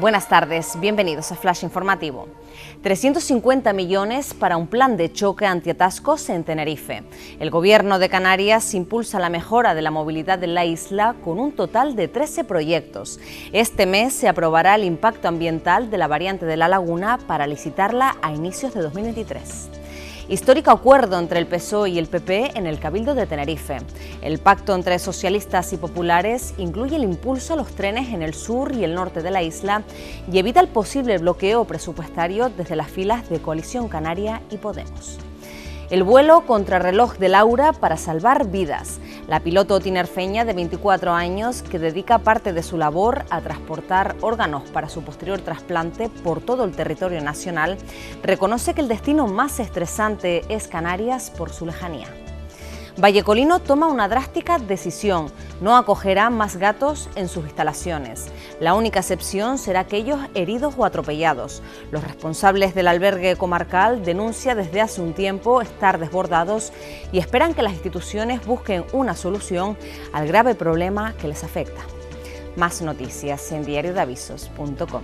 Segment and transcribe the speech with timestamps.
[0.00, 2.28] Buenas tardes, bienvenidos a Flash Informativo.
[2.82, 7.02] 350 millones para un plan de choque antiatascos en Tenerife.
[7.40, 11.50] El gobierno de Canarias impulsa la mejora de la movilidad de la isla con un
[11.50, 13.18] total de 13 proyectos.
[13.52, 18.18] Este mes se aprobará el impacto ambiental de la variante de la laguna para licitarla
[18.22, 19.68] a inicios de 2023
[20.28, 23.78] histórico acuerdo entre el PSOE y el PP en el Cabildo de Tenerife.
[24.22, 28.72] El pacto entre socialistas y populares incluye el impulso a los trenes en el sur
[28.74, 29.82] y el norte de la isla
[30.30, 35.18] y evita el posible bloqueo presupuestario desde las filas de Coalición Canaria y Podemos.
[35.90, 39.00] El vuelo contrarreloj de Laura para salvar vidas.
[39.26, 44.64] La piloto tinerfeña de 24 años, que dedica parte de su labor a transportar órganos
[44.68, 47.78] para su posterior trasplante por todo el territorio nacional,
[48.22, 52.27] reconoce que el destino más estresante es Canarias por su lejanía.
[53.00, 55.30] Vallecolino toma una drástica decisión.
[55.60, 58.26] No acogerá más gatos en sus instalaciones.
[58.58, 61.62] La única excepción será aquellos heridos o atropellados.
[61.92, 66.72] Los responsables del albergue comarcal denuncian desde hace un tiempo estar desbordados
[67.12, 69.76] y esperan que las instituciones busquen una solución
[70.12, 71.82] al grave problema que les afecta.
[72.56, 75.02] Más noticias en diariodavisos.com.